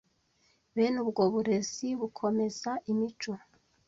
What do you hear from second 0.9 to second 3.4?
ubwo burezi bukomeza imico